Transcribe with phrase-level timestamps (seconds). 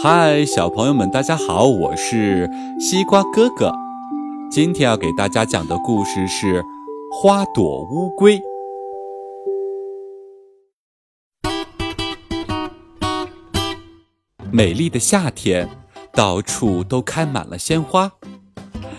[0.00, 2.48] 嗨，小朋友们，大家好，我是
[2.80, 3.72] 西瓜哥哥。
[4.50, 6.62] 今天要给大家讲的故事是
[7.12, 8.38] 《花朵乌龟》。
[14.50, 15.68] 美丽的夏天，
[16.18, 18.10] 到处都开满了鲜花。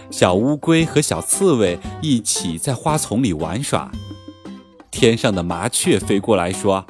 [0.10, 3.92] 小乌龟和小刺猬一起在花丛里玩耍。
[4.90, 6.88] 天上的麻雀飞过来说：“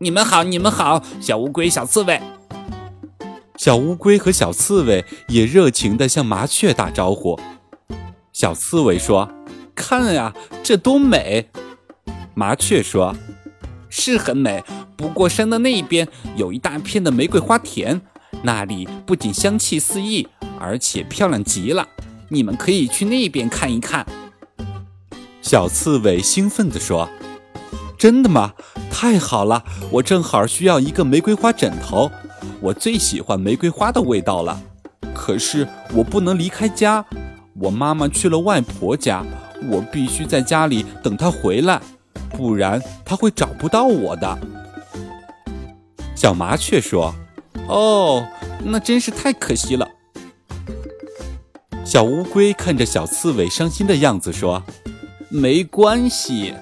[0.00, 2.18] 你们好，你们好，小乌龟、小刺猬。”
[3.58, 7.38] 小乌龟和小刺猬也热情地向麻雀打招呼。
[8.32, 9.28] 小刺猬说
[9.76, 11.50] ：“看呀，这多美！”
[12.32, 13.14] 麻雀说
[13.90, 14.64] ：“是很美，
[14.96, 18.00] 不过山的那边有一大片的玫瑰花田，
[18.42, 20.26] 那里不仅香气四溢，
[20.58, 21.86] 而且漂亮极了。
[22.28, 24.06] 你们可以去那边看一看。”
[25.40, 27.08] 小刺猬兴奋地说
[27.98, 28.52] ：“真的吗？
[28.90, 29.64] 太好了！
[29.90, 32.10] 我正好需要一个玫瑰花枕头。”
[32.60, 34.60] 我最喜欢玫瑰花的味道了，
[35.14, 37.04] 可是我不能离开家。
[37.60, 39.24] 我妈妈去了外婆家，
[39.70, 41.80] 我必须在家里等她回来，
[42.30, 44.38] 不然她会找不到我的。
[46.16, 47.14] 小麻雀说
[47.68, 48.26] ：“哦，
[48.64, 49.88] 那真是太可惜了。”
[51.84, 54.62] 小乌龟看着小刺猬伤心的样子说
[55.30, 56.54] ：“没关系，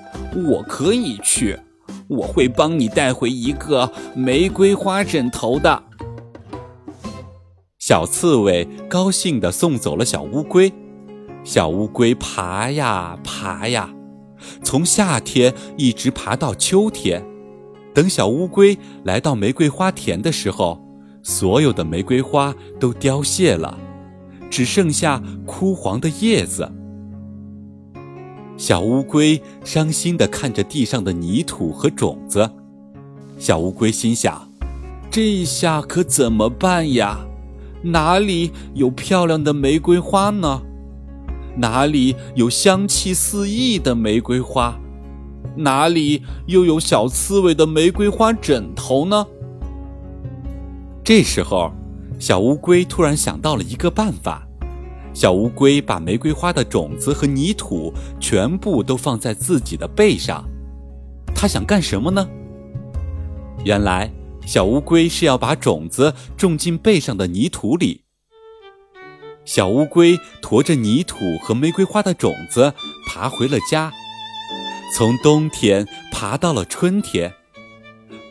[0.48, 1.58] 我可以去。”
[2.08, 5.82] 我会帮你带回一个玫瑰花枕头的。
[7.80, 10.72] 小刺猬高兴地送走了小乌龟。
[11.42, 13.92] 小乌龟爬呀爬呀，
[14.62, 17.26] 从夏天一直爬到秋天。
[17.92, 20.85] 等小乌龟来到玫瑰花田的时候，
[21.28, 23.76] 所有的玫瑰花都凋谢了，
[24.48, 26.70] 只剩下枯黄的叶子。
[28.56, 32.48] 小乌龟伤心地看着地上的泥土和种子，
[33.40, 34.48] 小乌龟心想
[35.10, 37.18] ：“这下可怎么办呀？
[37.82, 40.62] 哪里有漂亮的玫瑰花呢？
[41.56, 44.78] 哪里有香气四溢的玫瑰花？
[45.56, 49.26] 哪里又有小刺猬的玫瑰花枕头呢？”
[51.06, 51.70] 这时候，
[52.18, 54.44] 小乌龟突然想到了一个办法。
[55.14, 60.44] 小乌龟把玫瑰花的种子和泥土全部都放在自己的背上，
[61.32, 62.28] 它想干什么呢？
[63.64, 64.10] 原来，
[64.44, 68.02] 小乌龟是要把种子种进背上的泥土里。
[69.44, 72.74] 小乌龟驮着泥土和玫瑰花的种子
[73.06, 73.92] 爬回了家，
[74.92, 77.32] 从冬天爬到了春天，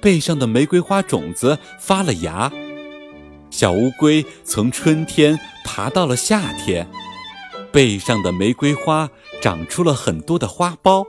[0.01, 2.51] 背上的玫瑰花种子发了芽。
[3.57, 6.89] 小乌龟从春天爬到了夏天，
[7.71, 9.09] 背上的玫瑰花
[9.41, 11.07] 长出了很多的花苞。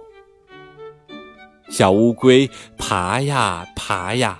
[1.68, 2.48] 小乌龟
[2.78, 4.38] 爬呀爬呀，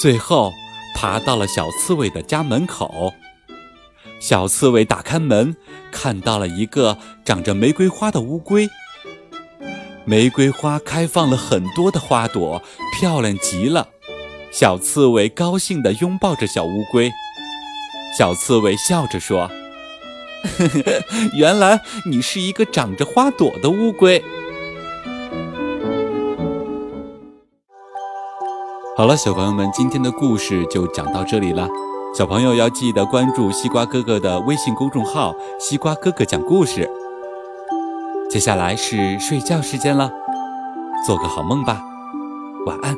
[0.00, 0.52] 最后
[0.94, 3.12] 爬到了小刺猬的家门口。
[4.20, 5.56] 小刺猬打开门，
[5.90, 8.68] 看到了一个长着玫瑰花的乌龟。
[10.04, 12.62] 玫瑰花开放了很多的花朵，
[12.96, 13.88] 漂亮极了。
[14.56, 17.10] 小刺猬高兴地拥抱着小乌龟。
[18.16, 19.50] 小刺猬笑着说
[21.34, 24.22] ：“原来你是一个长着花朵的乌龟。”
[28.96, 31.68] 好了，小朋友们，今天的故事就讲到这里了。
[32.16, 36.88] 小朋友要记得关注西瓜哥哥的微信公众号“西瓜哥哥讲故事”。
[38.30, 40.12] 接下来是睡觉时间了，
[41.04, 41.82] 做个好梦吧，
[42.66, 42.96] 晚安。